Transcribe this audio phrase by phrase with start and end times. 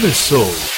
[0.00, 0.46] Começou.
[0.46, 0.69] Eu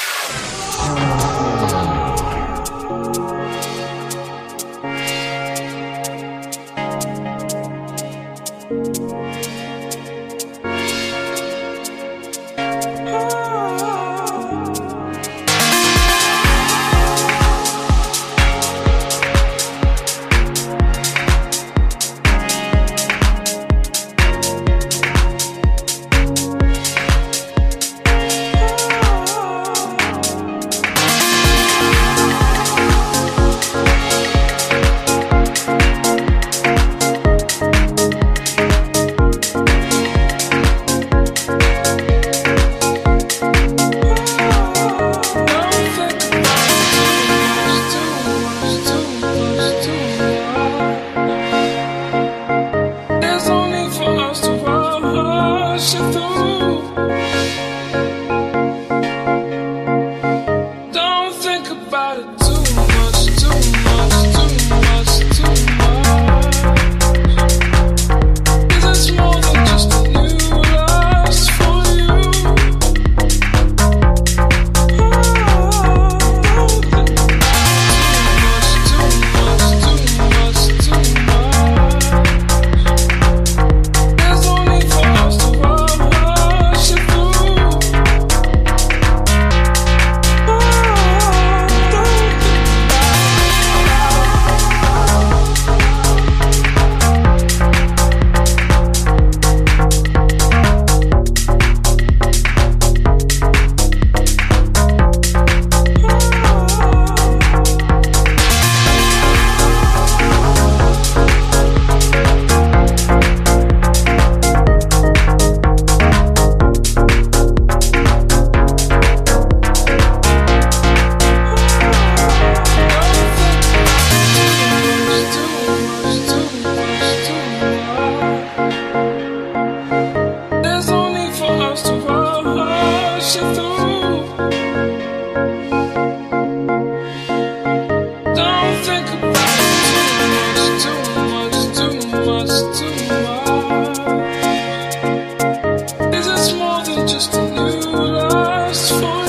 [148.72, 149.21] for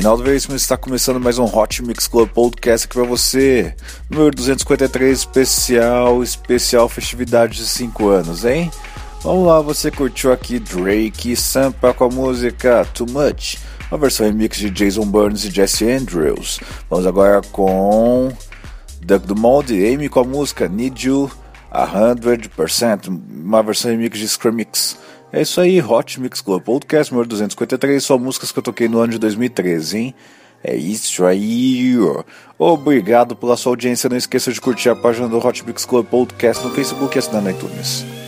[0.00, 3.74] Reinaldo Veríssimo está começando mais um Hot Mix Club Podcast aqui para você.
[4.08, 8.70] Número 253, especial, especial festividade de 5 anos, hein?
[9.22, 13.58] Vamos lá, você curtiu aqui Drake e Sampa com a música Too Much,
[13.90, 16.60] uma versão remix de Jason Burns e Jesse Andrews.
[16.88, 18.32] Vamos agora com
[19.02, 21.30] Doug Dumont e Amy com a música Need You
[21.70, 24.96] 100%, uma versão remix de Scrumix.
[25.32, 28.98] É isso aí, Hot Mix Club Podcast número 253, só músicas que eu toquei no
[28.98, 30.14] ano de 2013, hein?
[30.62, 31.94] É isso aí.
[32.58, 34.10] Obrigado pela sua audiência.
[34.10, 37.42] Não esqueça de curtir a página do Hot Mix Club Podcast no Facebook e assinar
[37.42, 38.19] no iTunes.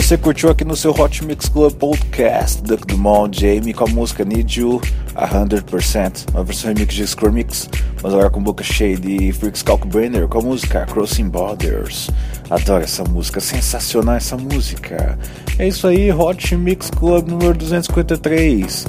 [0.00, 4.24] Você curtiu aqui no seu Hot Mix Club Podcast, Duck Dumont, Jamie com a música
[4.24, 4.80] Need You
[5.16, 7.68] 100%, uma versão remix de Score Mix,
[8.00, 12.10] mas agora com boca cheia de Freaks Kalkbrenner com a música Crossing Borders.
[12.48, 15.18] Adoro essa música, sensacional essa música.
[15.58, 18.86] É isso aí, Hot Mix Club número 253.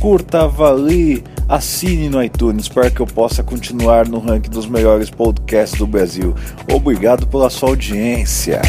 [0.00, 5.78] Curta, avalie, assine no iTunes para que eu possa continuar no ranking dos melhores podcasts
[5.78, 6.34] do Brasil.
[6.72, 8.62] Obrigado pela sua audiência.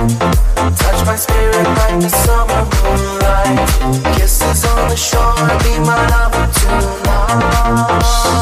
[0.00, 3.68] Touch my spirit like the summer moonlight.
[4.16, 8.39] Kisses on the shore, be my lover tonight.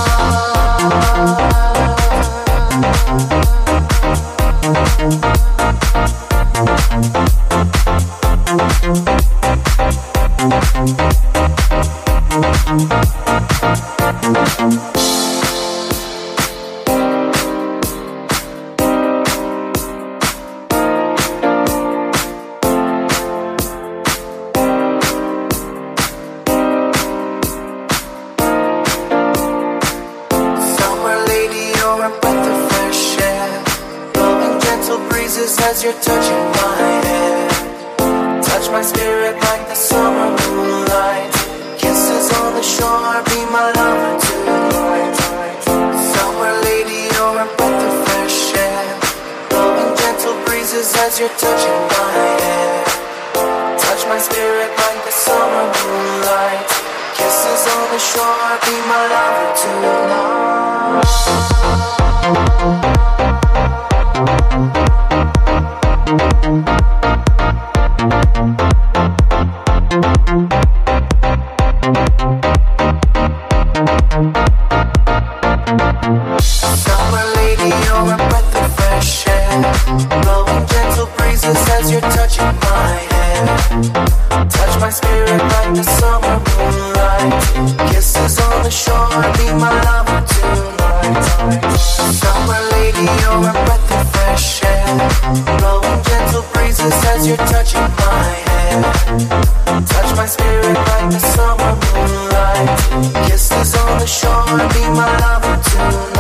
[103.27, 106.18] Kiss is on the shore, be my lover tonight.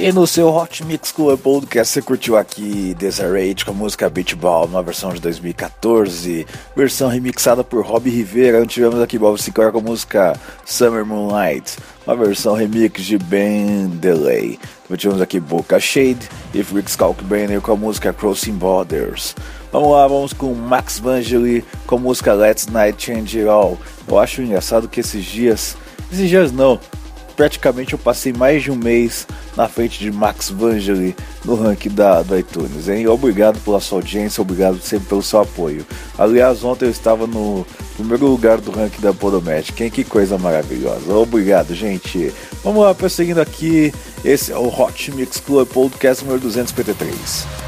[0.00, 4.36] E no seu Hot Mix Club Podcast você curtiu aqui Desirate com a música Beach
[4.36, 8.64] Ball, uma versão de 2014, versão remixada por Rob Rivera.
[8.64, 14.60] Tivemos aqui Bob Sinclair com a música Summer Moonlight, uma versão remix de Ben Delay.
[14.96, 19.34] Tivemos aqui Boca Shade e Rick Kalkbrenner com a música Crossing Borders.
[19.72, 23.76] Vamos lá, vamos com Max Vangeli com a música Let's Night Change It All.
[24.06, 25.76] Eu acho engraçado que esses dias,
[26.12, 26.78] esses dias não,
[27.38, 29.24] praticamente eu passei mais de um mês
[29.56, 33.06] na frente de Max Vangeli no ranking da, do iTunes, hein?
[33.06, 35.86] Obrigado pela sua audiência, obrigado sempre pelo seu apoio.
[36.18, 39.88] Aliás, ontem eu estava no primeiro lugar do ranking da Podomatic, hein?
[39.88, 41.14] Que coisa maravilhosa.
[41.14, 42.34] Obrigado, gente.
[42.64, 47.67] Vamos lá, prosseguindo aqui, esse é o Hot Mix Club Podcast número 253.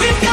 [0.00, 0.29] We've got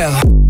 [0.00, 0.41] holy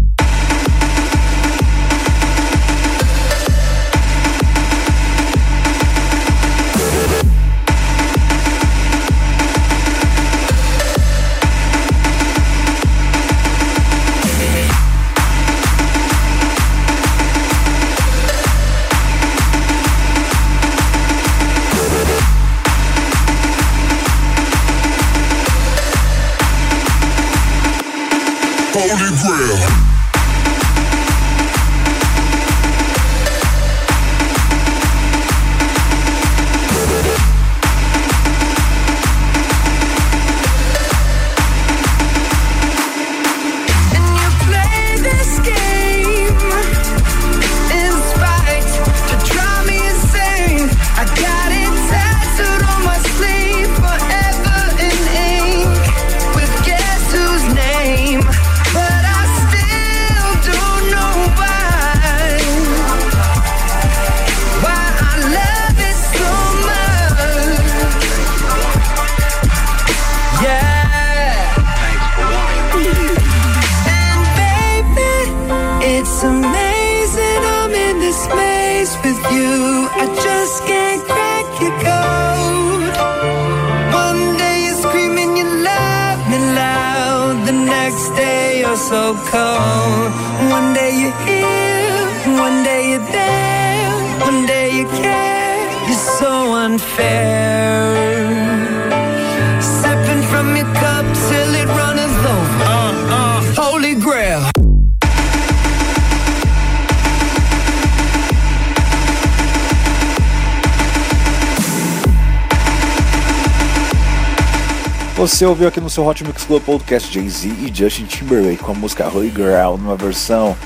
[115.23, 118.75] Você ouviu aqui no seu Hot Mix Club Podcast Jay-Z e Justin Timberlake com a
[118.75, 120.57] música Holy Girl numa versão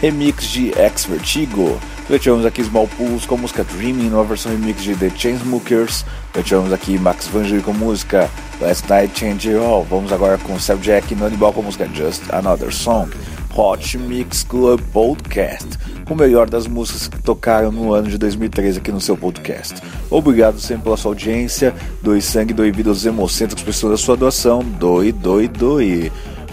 [0.00, 1.78] remix de Ex Vertigo.
[2.04, 6.06] Também tivemos aqui Small Pools com a música Dreaming numa versão remix de The Chainsmokers.
[6.32, 9.84] Também tivemos aqui Max Vangeli com a música Last Night Change All.
[9.84, 13.10] Vamos agora com Sam Jack e Nonibal com a música Just Another Song.
[13.58, 15.66] Hot Mix Club Podcast,
[16.06, 19.82] com o melhor das músicas que tocaram no ano de 2013 aqui no seu podcast.
[20.08, 24.62] Obrigado sempre pela sua audiência, doe sangue, doe vida aos hemocêntricos, pessoas da sua doação,
[24.62, 26.12] doe, doe, doe.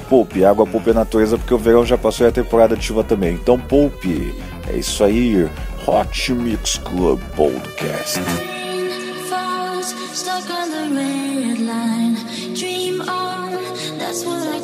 [0.10, 3.36] Poupe, água poupe a natureza, porque o verão já passou e a temporada chuva também.
[3.36, 4.34] Então poupe,
[4.68, 5.48] é isso aí,
[5.86, 8.20] Hot Mix Club Podcast.
[10.12, 12.16] stuck on the red line.
[12.56, 13.52] Dream on,
[14.00, 14.55] that's what I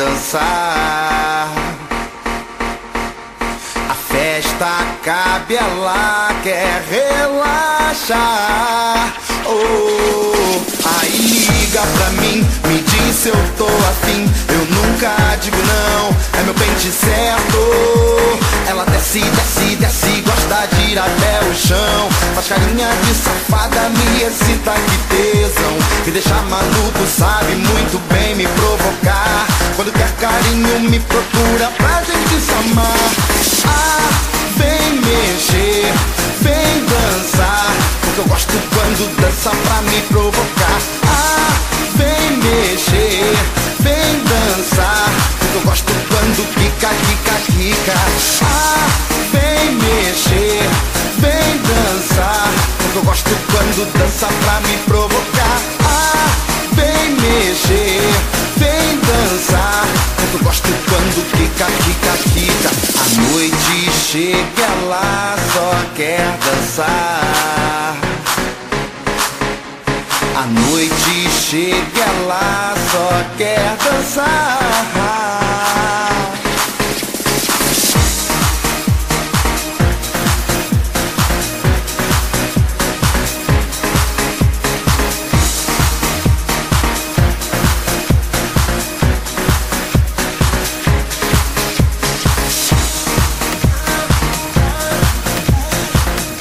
[0.00, 1.48] dançar.
[3.90, 4.70] A festa
[5.04, 8.10] cabe, ela quer relaxar.
[9.46, 10.60] Oh,
[11.00, 14.30] aí liga pra mim, me diz se eu tô afim.
[14.48, 17.60] Eu nunca digo não, é meu pente certo.
[18.66, 22.08] Ela desce, desce, desce, gosta de ir até o chão.
[22.34, 25.74] Faz carinha de safada, me excita que tesão.
[26.06, 29.46] Me deixa maluco, sabe muito bem me provocar.
[29.76, 33.10] Quando quer carinho, me procura pra gente se amar.
[33.66, 34.08] Ah,
[34.56, 35.92] vem mexer,
[36.42, 37.59] vem dançar.
[38.20, 40.78] Eu gosto quando dança pra me provocar.
[41.06, 41.54] Ah,
[41.96, 43.34] vem mexer,
[43.80, 45.08] vem dançar.
[45.54, 47.94] Eu gosto quando quica, quica, quica.
[48.44, 48.88] Ah,
[49.32, 50.68] vem mexer,
[51.16, 52.50] vem dançar.
[52.94, 55.62] Eu gosto quando dança pra me provocar.
[55.82, 56.28] Ah,
[56.72, 58.02] vem mexer,
[58.58, 59.88] vem dançar.
[60.34, 62.70] Eu gosto quando quica, quica, quica.
[63.00, 67.59] A noite chega, ela só quer dançar.
[70.40, 75.29] A noite chega, ela só quer dançar.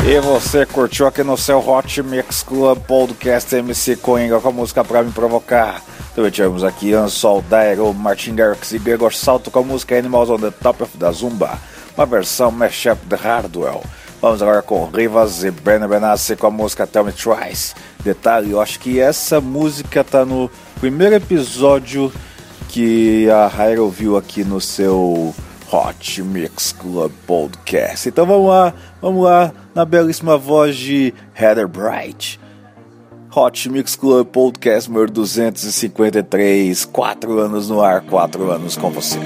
[0.10, 4.84] E você curtiu aqui no seu Hot Mix Club Podcast MC Coinga com a música
[4.84, 5.84] Pra Me Provocar.
[6.16, 10.39] Também tivemos aqui Ansol, Dairo, Martin Garrix e Gregor Salto com a música Animals on
[10.39, 11.60] the Top of the Zumba,
[11.95, 13.84] uma versão mashup de Hardwell.
[14.20, 17.76] Vamos agora com Rivas e Ben Benassi com a música Tell Me Twice.
[18.03, 20.49] Detalhe, eu acho que essa música tá no
[20.80, 22.12] primeiro episódio
[22.68, 25.36] que a Raira ouviu aqui no seu
[25.72, 28.09] Hot Mix Club Podcast.
[28.09, 32.39] Então vamos lá, vamos lá, na belíssima voz de Heather Bright.
[33.36, 39.20] Hot Mix Club Podcast número 253, 4 anos no ar, 4 anos com você.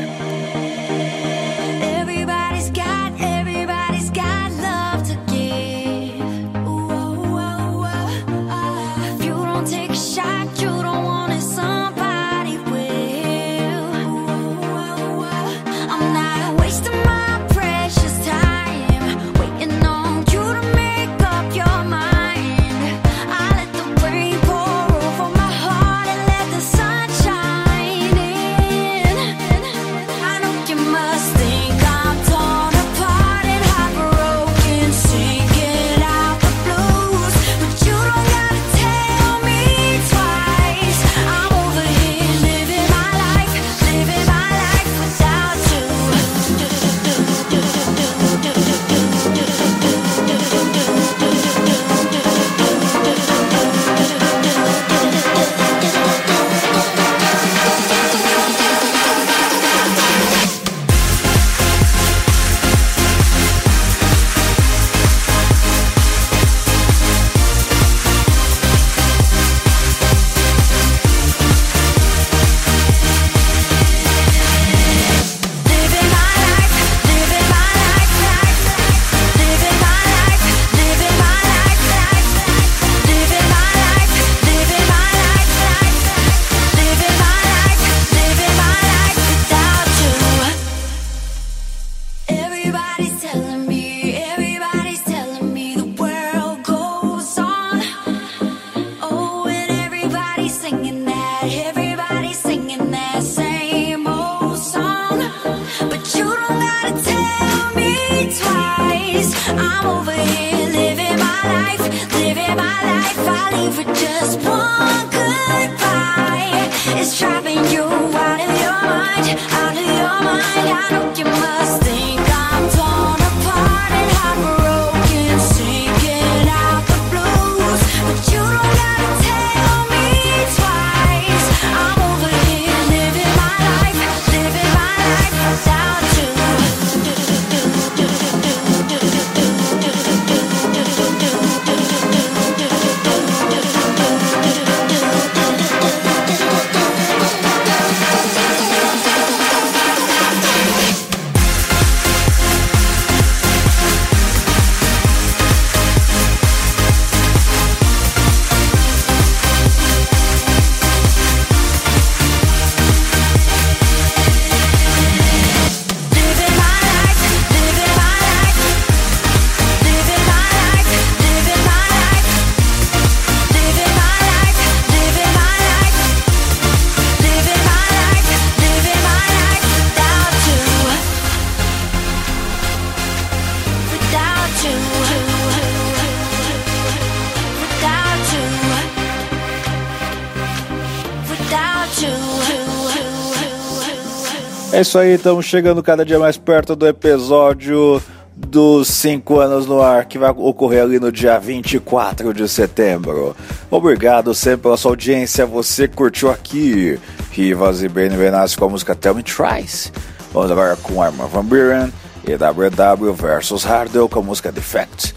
[194.73, 198.01] É isso aí, estamos chegando cada dia mais perto do episódio
[198.35, 203.35] dos 5 anos no ar, que vai ocorrer ali no dia 24 de setembro.
[203.69, 206.99] Obrigado sempre pela sua audiência, você curtiu aqui
[207.29, 209.93] Rivas e Benny Benassi com a música Tell Me Tries.
[210.33, 211.93] Vamos agora com Arma Van Buren
[212.27, 215.13] e WW versus Hardwell com a música Defect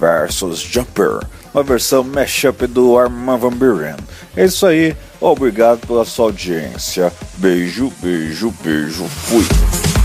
[0.00, 1.20] versus Jumper,
[1.56, 3.96] uma versão mashup do Arman Van Buren.
[4.36, 7.10] É isso aí, obrigado pela sua audiência.
[7.38, 9.95] Beijo, beijo, beijo, fui.